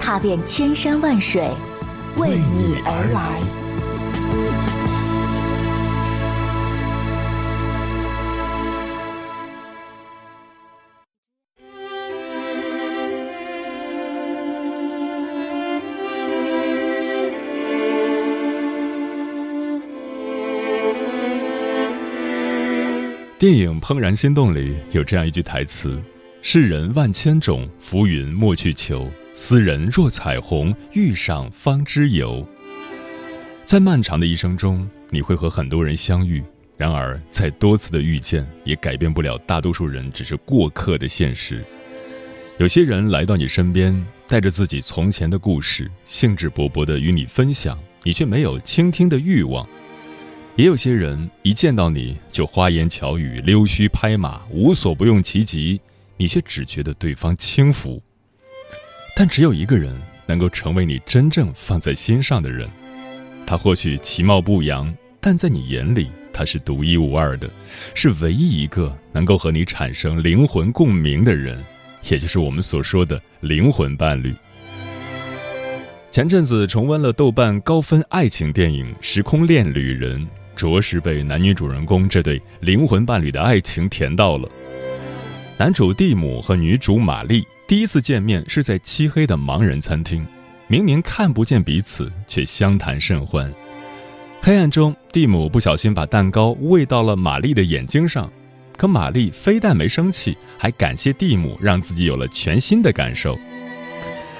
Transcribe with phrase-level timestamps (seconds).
[0.00, 1.48] 踏遍千山万水，
[2.16, 3.42] 为你而来。
[23.38, 26.02] 电影《怦然心动》里有这样一句台词
[26.42, 29.08] ：“世人万千种，浮云莫去求。
[29.40, 32.44] 斯人若彩虹，遇上方知有。”
[33.64, 36.42] 在漫长的一生中，你会和很多人相遇，
[36.76, 41.64] 然而再多次的遇见，也改变不了大多数人只是过客的现实。
[42.58, 49.64] 有些人来到你身边，带着自己从前的故事，兴致勃勃地与你分享，你却没有倾听的欲望。
[50.56, 55.80] 也有些人一见到你就花言巧语、溜须拍马，无所不用其极，
[56.16, 58.02] 你却只觉得对方轻浮。
[59.20, 59.92] 但只有一个人
[60.26, 62.68] 能够成为你真正放在心上的人，
[63.44, 67.50] 他或许其貌不扬，但在你眼里他是独一无二的，
[67.96, 71.60] 是唯一一个能够和你产生灵魂共鸣的人，
[72.08, 74.32] 也就是我们所说的灵魂伴侣。
[76.12, 80.20] 前阵子重温了豆瓣高分爱情电影《时空恋旅人》。
[80.54, 84.48] 着实被男女主人公这对灵魂伴侣的爱情甜到了。
[85.56, 90.26] 男主蒂姆和女主玛丽第一次见面是在漆黑的盲人餐厅，
[90.68, 93.52] 明明看不见彼此，却相谈甚欢。
[94.40, 98.32] 黑暗中，蒂姆不小心把蛋糕喂到了玛丽的眼睛上，
[98.78, 103.38] 可玛丽非但没生气，还感谢蒂姆让自己有了全新的感受。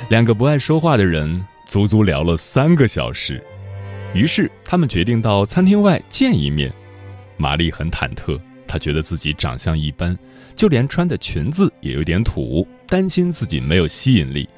[0.09, 3.45] 两个不爱说话的人足足聊了三个小时。
[4.15, 6.73] 于是他们决定到餐厅外见一面。
[7.37, 10.19] 玛丽很忐忑，她觉得自己长相一般，
[10.57, 14.49] 就连穿的裙子也有点土，担心自己没有吸引力。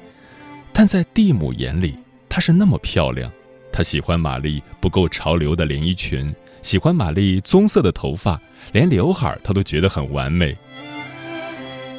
[0.73, 1.95] 但在蒂姆眼里，
[2.27, 3.31] 她是那么漂亮。
[3.73, 6.29] 他喜欢玛丽不够潮流的连衣裙，
[6.61, 8.37] 喜欢玛丽棕色的头发，
[8.73, 10.53] 连刘海他都觉得很完美。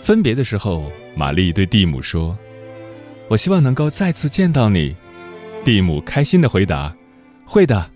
[0.03, 2.37] 分别的时候，玛丽对蒂姆说
[3.28, 4.94] ：“我希望能够再次见到你。”
[5.65, 6.94] 蒂姆开心的回答。
[7.47, 7.91] 会的，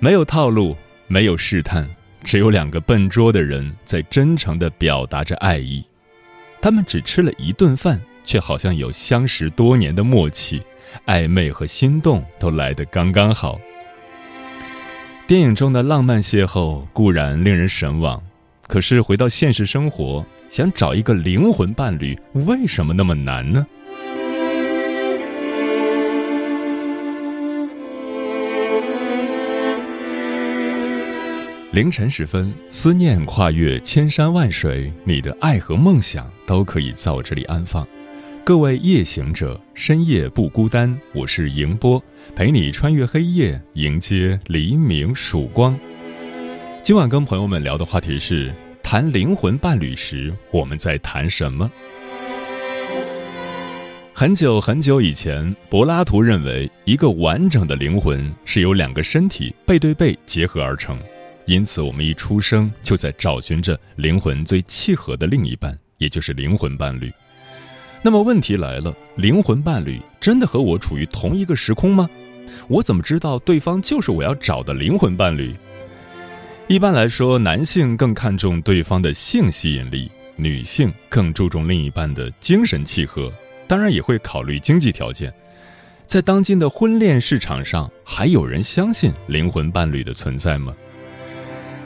[0.00, 1.88] 没有套路，没有试探，
[2.24, 5.84] 只有两个笨拙的人在真诚的表达着爱意。
[6.64, 10.62] 他们只吃了一顿饭，却好像有相识多年的默契，
[11.04, 13.60] 暧昧和心动都来得刚刚好。
[15.26, 18.18] 电影中的浪漫邂逅固然令人神往，
[18.66, 23.66] 可是回到现实生活，想找一个灵魂伴侣，为什么那么难呢？
[31.74, 37.84] 凌晨时分，思念跨越千山万水，你的爱和梦想都可以在我这里安放。
[38.44, 42.00] 各位夜行者，深夜不孤单，我是迎波，
[42.36, 45.76] 陪你穿越黑夜，迎接黎明曙光。
[46.80, 51.68] 今晚跟朋友们聊的话题是：谈灵魂伴侣时，我们在谈什么？
[54.12, 60.96] 很久很久以前，柏拉图认为，一个完整的灵魂是由两个身体背对背结合而成。
[61.46, 67.12] 因此，我们一出生就在找寻着灵魂最契合的另一半，也就是灵魂伴侣。
[68.02, 72.08] 那么问题来了，灵魂伴侣真的和我处于同一个时空吗？
[72.68, 75.54] 我怎么知道对方就是我要找的灵魂伴侣？
[76.66, 83.30] 一般来说，男性更看重对方的性吸引力，女性更注重另一半的精神契合，
[83.66, 85.32] 当然也会考虑经济条件。
[86.06, 90.74] 在当今的婚恋市场上，还有人相信灵魂伴侣的存在吗？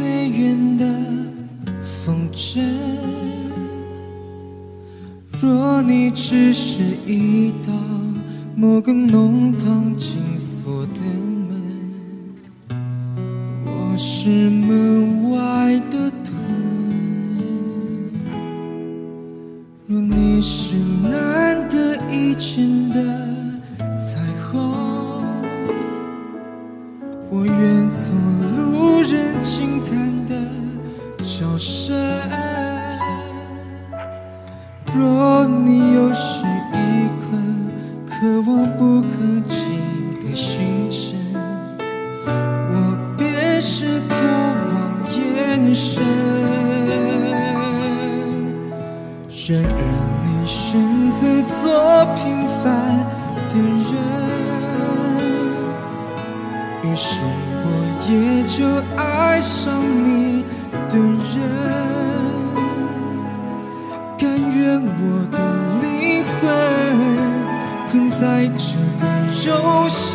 [0.00, 0.86] 最远的
[1.82, 2.58] 风筝。
[5.42, 7.70] 若你只是一道
[8.56, 9.94] 某个弄堂
[49.50, 49.66] 然而
[50.22, 52.62] 你选择做平凡
[53.48, 53.90] 的人，
[56.84, 57.18] 于是
[57.64, 57.66] 我
[58.06, 58.10] 也
[58.46, 58.64] 就
[58.96, 60.44] 爱上你
[60.88, 60.94] 的
[61.34, 61.34] 人。
[64.16, 64.22] 甘
[64.56, 65.02] 愿我
[65.32, 65.36] 的
[65.82, 66.38] 灵魂
[67.90, 69.02] 困在这个
[69.44, 69.50] 肉
[69.88, 70.08] 身，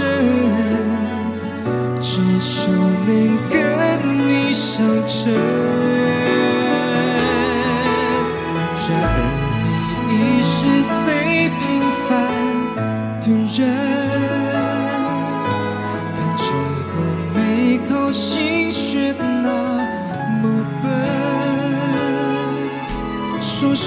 [1.99, 2.71] 只求
[3.05, 3.09] 能
[3.49, 3.53] 跟
[4.29, 5.35] 你相称。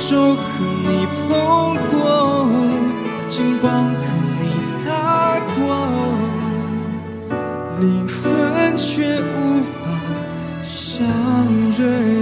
[0.08, 0.40] 手和
[0.86, 2.48] 你碰过，
[3.26, 4.02] 肩膀和
[4.40, 5.60] 你擦过，
[7.78, 9.84] 灵魂却无法
[10.64, 11.04] 相
[11.76, 12.17] 认。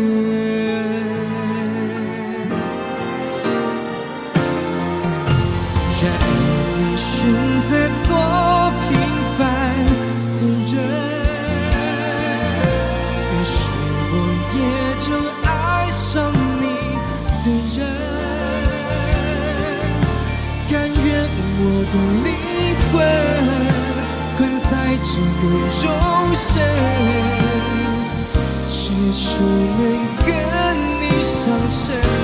[29.36, 32.15] 只能跟你相称。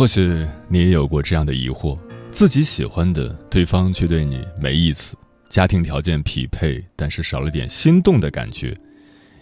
[0.00, 1.94] 或许你也有过这样的疑惑：
[2.30, 5.14] 自己喜欢的对方却对你没意思，
[5.50, 8.74] 家庭条件匹配，但是少了点心动的感觉。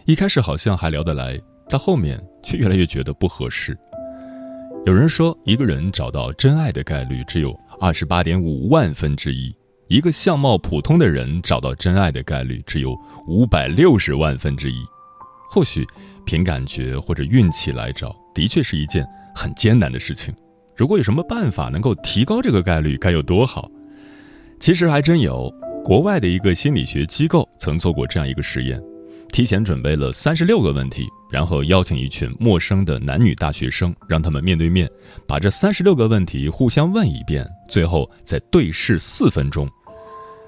[0.04, 1.40] 一开始好像还聊得来，
[1.70, 3.78] 到后面却越来越觉得不合适。
[4.84, 9.54] 有人说，一个人找到真爱的概率只有二十八点五万分之一；
[9.86, 14.84] 一个相貌普通的人找到真爱的概率只有五百六十万分之一。
[15.48, 15.86] 或许
[16.26, 20.34] 凭感觉或者运气来找，的确是一件很艰难的事情。
[20.78, 23.68] 如果有什么办法能够提高这个概率，该有多好？
[24.60, 25.52] 其实还真有，
[25.84, 28.80] 国外的一个心理学机构曾做过这样一个实验，
[29.32, 34.88] 提前准备了三十六个问题，然后邀请一群陌生的男女大学生，让他们面对面
[35.26, 39.68] 把这三十六个问题互相问一遍，最后再对视四分钟。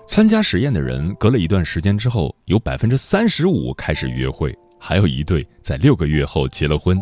[0.07, 7.01] 参加实验的人隔了一段时间之后，有百分之三十五开始约会，还有一对在六个月后结了婚。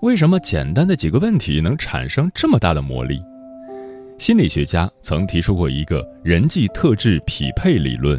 [0.00, 3.20] 为什么简单的几个问题能产生这么大的魔力？
[4.16, 8.16] 心理学家曾提出过一个人际特质匹配理论，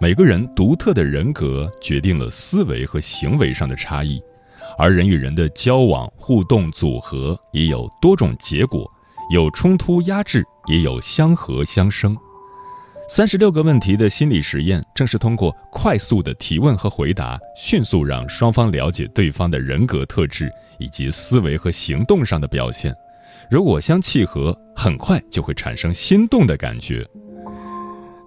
[0.00, 4.20] 每个人独特的人格决定了思维和行为上的差异，
[4.76, 8.90] 而人与人的交往互动组合也有多种结果，
[9.32, 12.16] 有冲突压制，也有相合相生。
[13.08, 22.94] 三十六个问题的心理实验，正是通过快速的提问和回答，迅速让双方了解对方的人格特质以及思维和行动上的表现。
[23.50, 27.06] 如果相契合，很快就会产生心动的感觉。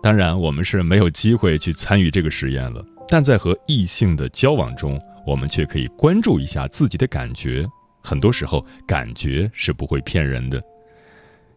[0.03, 7.65] 当然，我们是没有机会去参与这个实验了，但在和异性的交往中，我们却可以关注一下自己的感觉。
[8.03, 10.61] 很多时候，感觉是不会骗人的。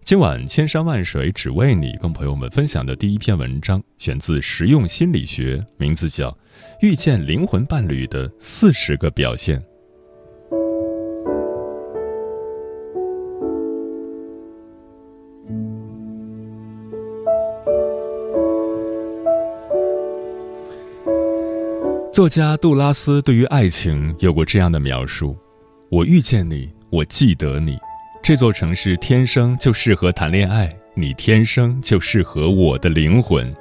[0.08, 6.34] 今晚千山万水只为你跟朋友们分享的第一篇文章选自实用心理学名字叫
[6.80, 9.62] 遇见灵魂伴侣的四十个表现。
[22.10, 25.36] 作家杜拉斯对于爱情有过这样的描述
[25.90, 27.78] 我遇见你我记得你
[28.22, 33.54] 这座城市天生就适合谈恋爱，你天生就适合我的灵魂。”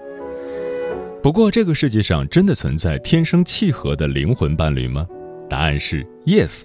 [1.23, 5.05] 不过，这个世界上真的存在天生契合的灵魂伴侣吗？
[5.49, 6.63] 答案是 yes。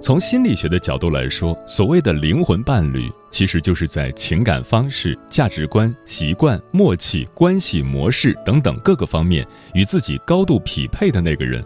[0.00, 11.64] 从心理学的角度来说，所谓的灵魂伴侣，其实就是在情感方式、价值观、习惯、默契、关系模式等等各个方面与自己高度匹配的那个人。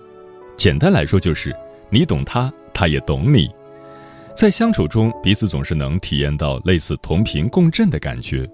[0.56, 1.54] 简单来说，就是
[1.90, 3.50] 你懂他，他也懂你。
[4.34, 8.48] 在相处中，彼此总是能体验到类似同频共振的感觉。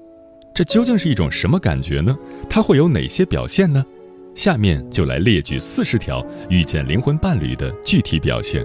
[0.54, 2.16] 这究竟是一种什么感觉呢？
[2.50, 3.84] 它会有哪些表现呢？
[4.34, 8.62] 下面就来列举四十条遇见灵魂伴侣的具体表现。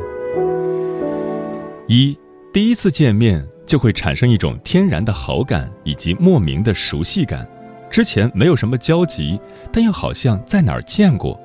[1.87, 2.17] 一，
[2.51, 7.47] 第一次见面就会产生一种天然的好感以及莫名的熟悉感，
[7.89, 9.39] 之前没有什么交集，
[9.71, 11.39] 但又好像在哪儿见过。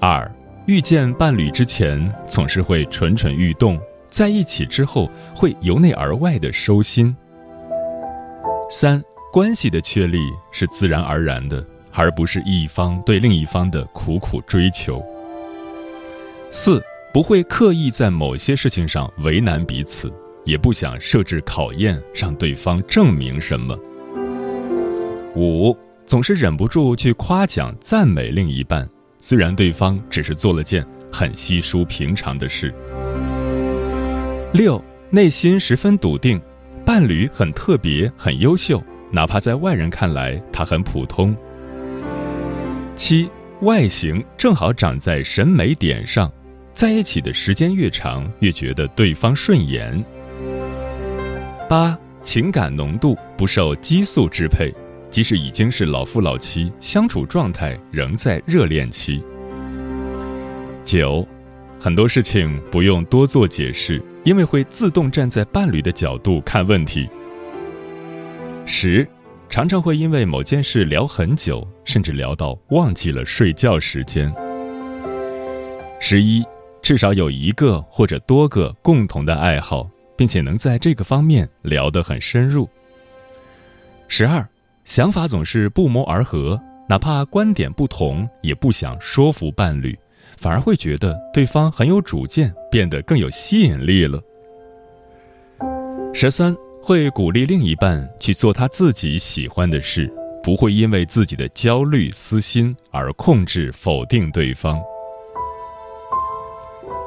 [0.00, 0.30] 二，
[0.66, 3.78] 遇见伴侣之前总是会蠢蠢欲动，
[4.18, 7.16] 在一起之后会由内而外的收心。
[8.68, 9.00] 三，
[9.32, 10.18] 关系的确立
[10.50, 15.00] 是自然而然的，而不是一方对另一方的苦苦追求。
[16.50, 16.82] 四。
[17.10, 20.12] 不会刻意在某些事情上为难彼此，
[20.44, 23.76] 也不想设置考验让对方证明什么。
[25.34, 28.86] 五总是忍不住去夸奖赞美另一半，
[29.22, 32.72] 虽然对方只是做了件很稀疏平常的事。
[34.52, 36.40] 六内心十分笃定，
[36.82, 41.36] 伴侣很特别很优秀，哪怕在外人看来他很普通。
[42.96, 43.28] 七
[43.60, 46.32] 外形正好长在审美点上。
[46.72, 50.02] 在一起的时间越长，越觉得对方顺眼。
[51.68, 54.72] 八情感浓度不受激素支配，
[55.10, 59.22] 即使已经是老夫老妻，相处状态仍在热恋期。
[60.84, 61.26] 九，
[61.80, 67.08] 很多事情不用多做解释，因为会自动站在伴侣的角度看问题。
[68.66, 69.08] 十，
[69.48, 74.30] 常常会因为某件事聊很久，甚至聊到忘记了睡觉时间。
[75.98, 76.44] 十一。
[76.80, 82.68] 至少有一个或者多个共同的爱好，并且能在这个方面聊得很深入。
[84.06, 84.46] 十二，
[84.84, 86.58] 想法总是不谋而合，
[86.88, 89.98] 哪怕观点不同，也不想说服伴侣，
[90.38, 94.22] 反而会觉得对方很有主见，变得更有吸引力了。
[96.14, 100.10] 十三，会鼓励另一半去做他自己喜欢的事，
[100.42, 104.80] 不会因为自己的焦虑、私心而控制、否定对方。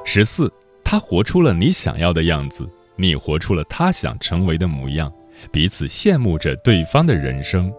[0.04, 0.52] 十四，
[0.84, 5.12] 他活出了你想要的样子，你活出了他想成为的模样，
[5.52, 7.72] 彼此羡慕着对方的人生。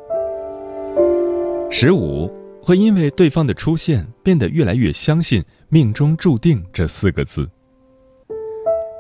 [1.71, 2.31] 十五，
[2.63, 7.49] 会因为对方的出现变得越来越相信“命中注定”这四个字。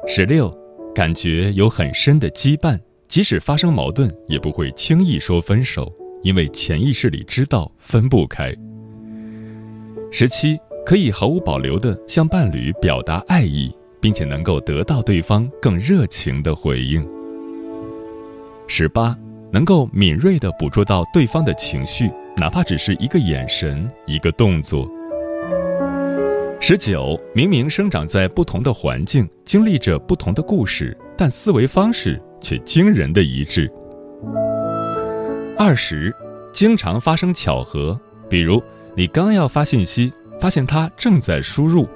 [0.06, 0.52] 十六，
[0.94, 5.92] 感觉有很深的羁绊，即使发生矛盾，也不会轻易说分手，
[6.22, 8.54] 因为潜意识里知道分不开。
[10.10, 10.58] 十七。
[10.84, 17.08] 可以毫无保留地向伴侣表达爱意，并且能够得到对方更热情的回应。
[18.66, 19.16] 十八，
[19.52, 24.88] 能够敏锐地捕捉到对方的情绪，哪怕只是一个眼神、一个动作。
[26.58, 33.70] 十九，明明生长在不同的环境，经历着不同的故事，但思维方式却惊人的一致。
[35.58, 36.14] 二十，
[36.52, 38.62] 经常发生巧合，比如
[38.96, 40.12] 你刚要发信息。
[40.40, 41.88] 发现他正在输入，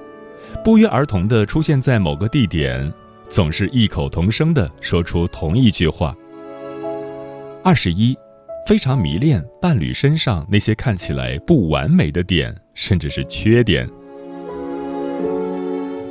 [0.63, 2.93] 不约而同地出现在某个地点，
[3.27, 6.15] 总是异口同声地说出同一句话。
[7.67, 8.17] 二十一，
[8.65, 13.85] 非常迷恋伴侣身上那些看起来不完美的点，甚至是缺点。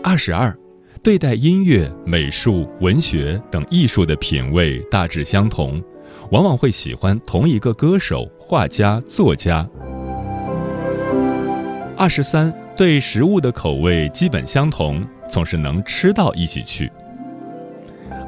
[0.03, 0.55] 二十二，
[1.03, 5.83] 对待音乐、美术、文学等艺术的品味大致相同，
[6.31, 9.67] 往往会喜欢同一个歌手、画家、作家。
[11.97, 16.93] 二十三，对食物的口味基本相同，总是能吃到一起去。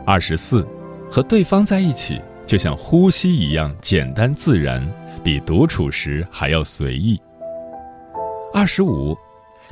[0.06, 0.66] 二十四，
[1.11, 2.18] 和对方在一起
[2.49, 4.83] 就像呼吸一样简单自然，
[5.23, 7.21] 比独处时还要随意。
[8.55, 9.14] 二十五，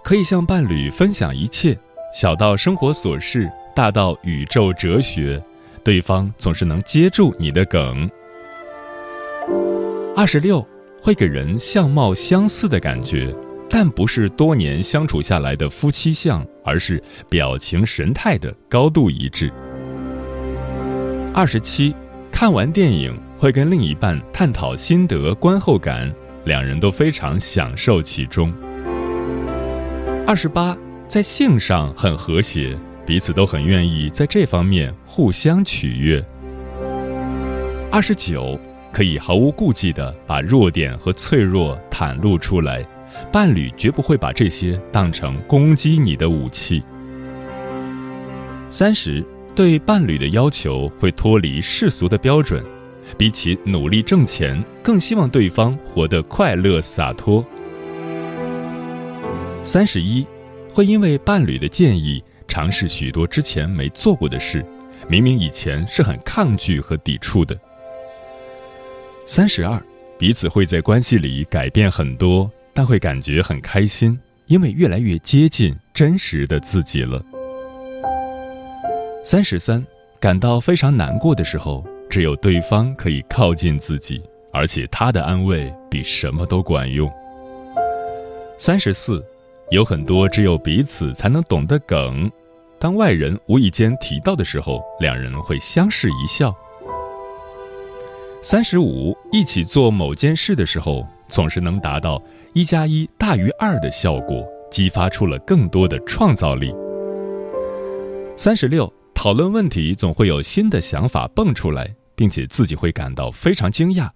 [0.05, 1.75] 可以向伴侣分享一切，
[2.13, 5.43] 小到生活琐事，大到宇宙哲学，
[5.83, 8.07] 对方总是能接住你的梗。
[10.15, 10.63] 二十六，
[11.01, 13.35] 会给人相貌相似的感觉。
[13.71, 19.51] 但不是多年相处下来的夫妻相，而是表情神态的高度一致。
[21.35, 21.95] 二十七，
[22.39, 26.15] 看完电影会跟另一半探讨心得、观后感，
[26.45, 28.53] 两人都非常享受其中。
[30.27, 30.77] 二十八，
[31.09, 36.23] 在性上很和谐，彼此都很愿意在这方面互相取悦。
[37.91, 38.61] 二十九，
[38.93, 42.87] 可以毫无顾忌地把弱点和脆弱袒露出来，
[43.33, 46.83] 伴侣绝不会把这些当成攻击你的武器。
[48.69, 49.25] 三十，
[49.57, 52.63] 对伴侣的要求会脱离世俗的标准，
[53.17, 57.43] 比起努力挣钱，更希望对方活得快乐洒脱。
[59.63, 60.27] 三十一，
[60.75, 64.63] 会因为伴侣的建议尝试许多之前没做过的事，
[65.09, 67.59] 明明以前是很抗拒和抵触的。
[69.25, 69.83] 三十二，
[70.19, 77.25] 彼此会在关系里改变很多，但会感觉很开心，因为越来越接近真实的自己了。
[79.29, 79.85] 三十三，
[80.21, 87.11] 感到非常难过的时候，只有对方可以靠近自己，而且他的安慰比什么都管用。
[88.57, 89.21] 三十四。
[89.71, 92.31] 有很多只有彼此才能懂的梗，
[92.79, 96.57] 当外人无意间提到的时候，两人会相视一笑。
[98.41, 106.73] 三十五，一起做某件事的时候，总是能达到一加一大于二的效果，激发出了更多的创造力。
[108.37, 108.89] 三十六，
[109.27, 114.09] 讨论问题总会有新的想法蹦出来，并且自己会感到非常惊讶，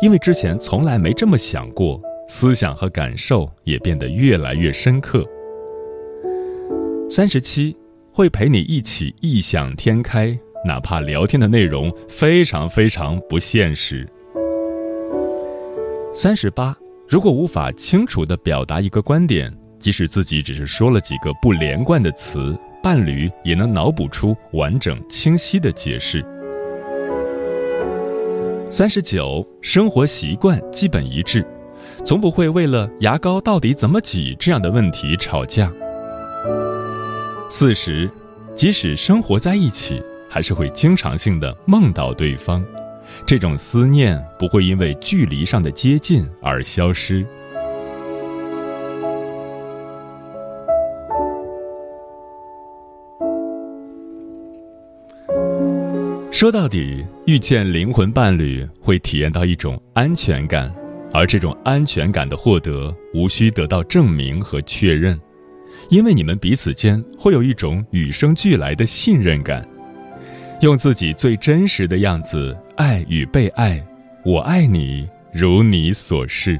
[0.00, 2.00] 因为之前从来没这么想过。
[2.28, 5.22] 思想和感受也变得越来越深刻。
[7.10, 7.76] 三十七，
[8.10, 14.08] 会陪你一起异想天开，哪怕聊天的内容非常非常不现实。
[16.14, 16.74] 三十八，
[17.06, 26.22] 如果无法清楚地表达一个观点，即使自己只是说了几个不连贯的词，伴侣也能脑补出完整清晰的解释。
[28.68, 31.42] 三十九，生活习惯基本一致。
[32.04, 35.72] 从不会为了牙膏到底怎么挤这样的问题吵架。
[37.48, 38.10] 四十，
[38.54, 42.62] 即使生活在一起，还是会经常性的梦到对方，
[43.24, 47.24] 这种思念不会因为距离上的接近而消失。
[56.34, 60.68] 说到底，遇见灵魂伴侣会体验到一种安全感。
[61.12, 65.16] 而这种安全感的获得，无需得到证明和确认，
[65.90, 69.64] 因为你们彼此间会有一种与生俱来的信任感，
[70.60, 73.80] 用自己最真实的样子爱与被爱，
[74.24, 76.58] 我爱你，如你所示。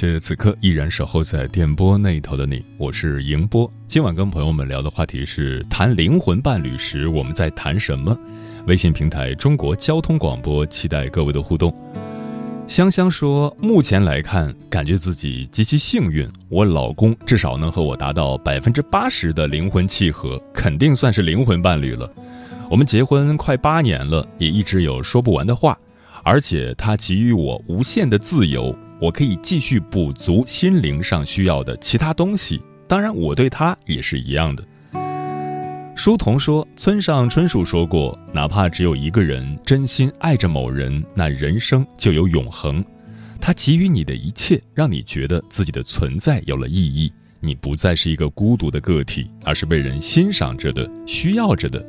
[0.00, 3.68] 谢此刻依然守候在电波那头的你，我是迎波。
[3.88, 8.16] 今晚跟朋友们聊的话题是谈灵魂伴侣时我们在谈什么？
[8.68, 11.74] 微信平台中国交通广播，期待各位的互动。
[12.68, 22.08] 香香说，目前来看，感觉自己极其幸运，我老公至少能和我达到百分之八十的灵魂契合，肯定算是灵魂伴侣了。
[22.70, 25.76] 我们结婚快八年了，也一直有说不完的话，
[26.22, 28.72] 而且他给予我无限的自由。
[29.00, 34.64] 我可以继续补足心灵上需要的其他东西，当然，我对他也是一样的。
[35.94, 42.84] 书童说，村上春树说过，哪怕只有一个人真心爱着某人，那人生就有永恒。
[43.40, 51.84] 他给予你的一切，让你觉得自己的存在有了意义，你不再是一个孤独的个体，而是被人欣赏着的、需要着的。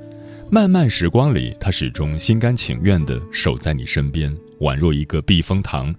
[0.51, 5.93] 漫漫时光里，他始终心甘情愿地守在你身边，宛若一个避风塘。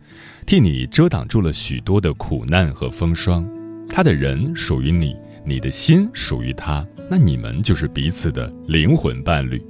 [0.44, 3.48] 替你遮挡住了许多的苦难和风霜，
[3.88, 9.62] 他的人属于你，你的心属于他，那你们就是彼此的灵魂伴侣。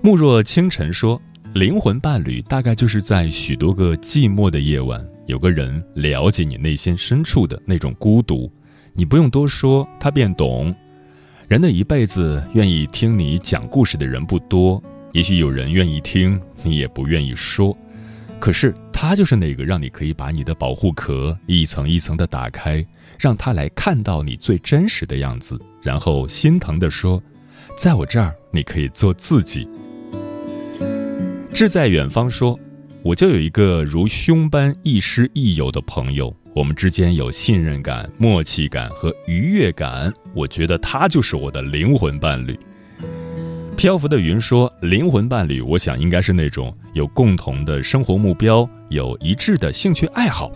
[0.00, 1.20] 慕若清晨说，
[1.52, 8.50] 灵魂伴侣大概就是在许多个寂寞的夜晚，有个人了解你内心深处的那种孤独，
[8.94, 10.74] 你不用多说，他便懂。
[11.52, 17.76] 人的一辈子，愿意听你讲故事的人不多，也许有人愿意听，你也不愿意说，
[18.40, 18.74] 可是。
[18.90, 22.86] 他就是那个让你可以把你的保护壳一层一层的打开，
[23.18, 27.20] 让他来看到你最真实的样子，然后心疼的说
[27.76, 29.68] ：“在我这儿，你可以做自己。”
[31.52, 32.56] 志在远方说
[33.02, 42.58] ：“我就有一个如兄般亦师亦友的朋友，我们之间有信任感、默契感和愉悦感，我觉得他就是我的灵魂伴侣。”
[43.76, 50.52] 漂浮的云说：“灵魂伴侣，我想应该是那种有共同的生活目标、有一致的兴趣爱好。”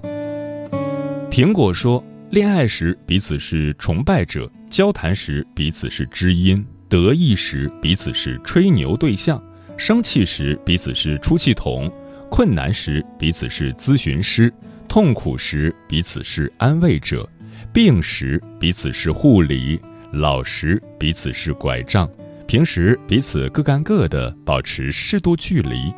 [1.30, 9.42] 苹果说：“恋爱时彼此是崇拜者，交谈时彼此是知音，得意时彼此是吹牛对象。”
[9.78, 11.90] 生气时彼此是出气筒，
[12.30, 14.52] 困难时彼此是咨询师，
[14.87, 17.29] 痛苦时彼此是安慰者，
[17.72, 19.81] 病时彼此是护理，
[20.12, 22.09] 老时彼此是拐杖，
[22.46, 25.92] 平时彼此各干各的，保持适度距离，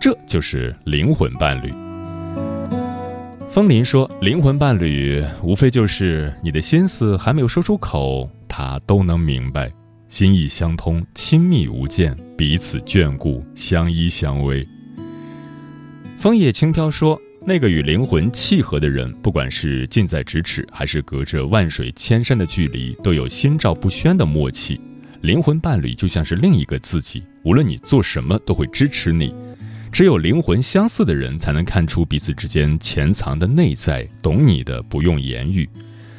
[0.00, 1.72] 这就是灵魂伴侣。
[3.48, 9.72] 风林说：“灵魂伴侣无非就是你的心思还没有说出口，他都能明白。”
[10.06, 14.66] 心意相通，亲密无间，彼此眷顾，相依相偎。
[16.16, 24.78] 枫叶轻飘说：“那个与灵魂契合的人，不管是近在咫尺，还是隔着万水千山的距离，都有心照不宣的默契。
[25.22, 29.34] 灵魂伴侣就像是另一个自己，无论你做什么，都会支持你。
[29.90, 35.66] 只有灵魂相似的人，才能看出彼此之间潜藏的内在，懂你的不用言语。”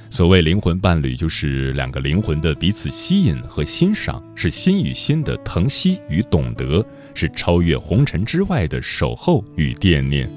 [0.09, 10.27] 所谓灵魂伴侣，就是两个灵魂的彼此吸引和欣赏，是心与心的疼惜与懂得，是超越红尘之外的守候与惦念。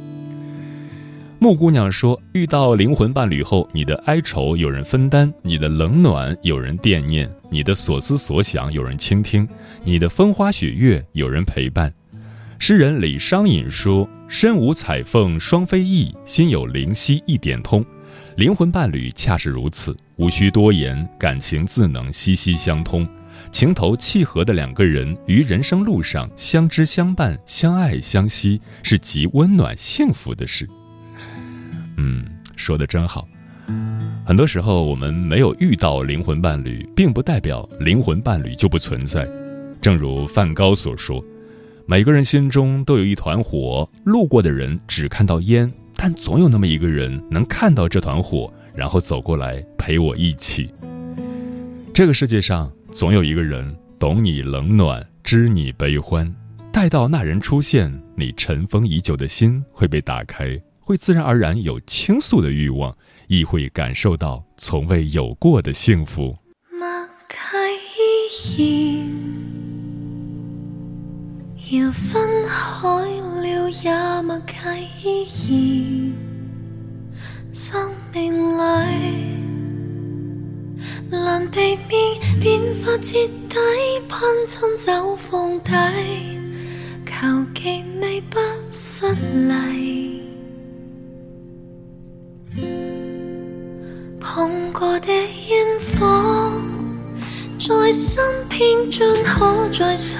[1.43, 9.49] 木姑娘说：“遇到灵魂伴侣后，你的哀愁有人分担，你的冷暖有人惦念，你的所思所想有人倾听，
[9.83, 11.93] 你的风花雪月有人陪伴。”
[12.61, 17.85] 诗人李商隐说：“身无彩凤双飞翼，心有灵犀一点通。”
[18.39, 23.05] 灵魂伴侣恰是如此，无需多言，感情自能息息相通。
[23.51, 30.69] 情投契合的两个人于人生路上相知相伴、相爱相惜，是极温暖幸福的事。
[31.97, 32.25] 嗯，
[32.57, 33.27] 说的真好。
[34.25, 39.29] 很多时候，我们没有遇到灵魂伴侣，并不代表灵魂伴侣就不存在。
[39.81, 41.23] 正如梵高所说
[41.87, 50.73] ：“每个人心中都有一团火，路过的人只看到烟。”但总有那么一个人能看到这团火，然后走过来陪我一起。
[51.95, 56.33] 这个世界上总有一个人懂你冷暖，知你悲欢。
[56.73, 62.97] 待到那人出现，你尘封已久的心会被打开，会自然而然有倾诉的欲望，
[63.29, 66.37] 亦会感受到从未有过的幸福。
[71.71, 72.89] 要分开
[73.41, 76.13] 了也默契，
[77.55, 78.61] 生命里
[81.11, 83.57] 难避免变化彻底，
[84.07, 85.73] 攀亲走放低，
[87.07, 88.39] 求其未不
[88.71, 89.11] 失
[89.49, 90.12] 礼。
[94.21, 95.67] 碰过的烟
[95.99, 96.53] 火，
[97.59, 100.17] 在身边尽可在手。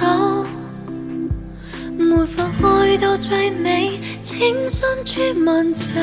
[1.97, 5.95] 没法爱到最美，情深处万世，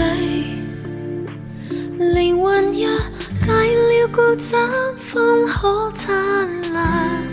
[2.14, 4.54] 灵魂若戒了固执，
[4.98, 7.24] 方可灿烂，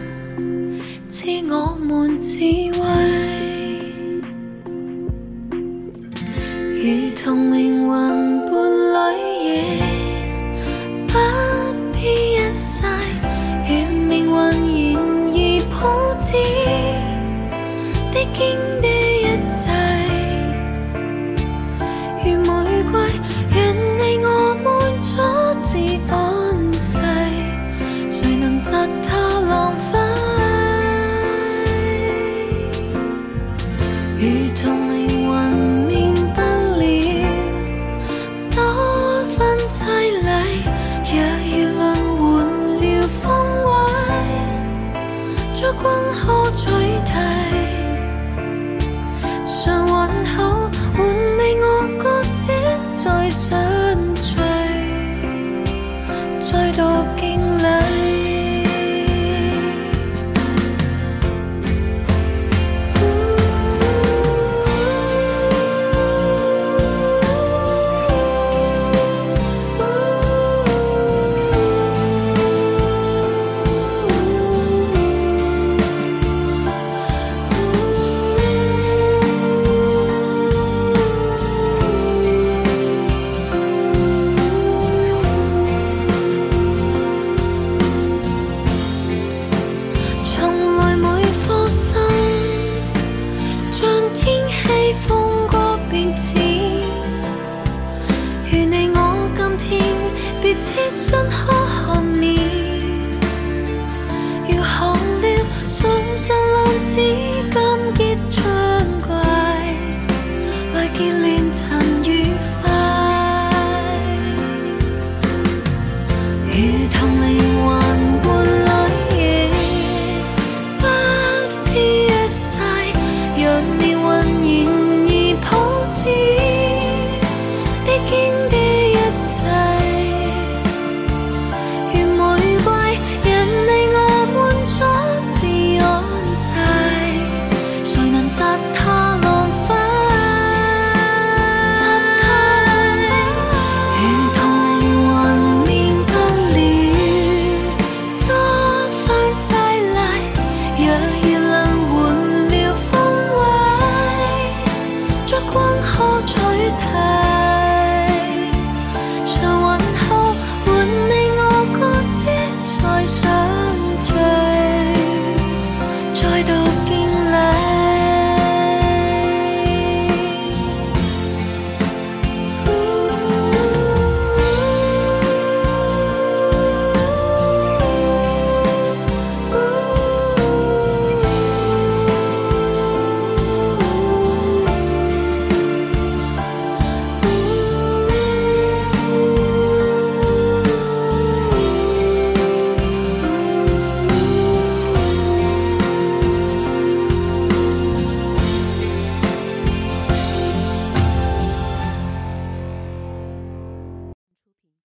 [1.09, 2.39] 赐我们智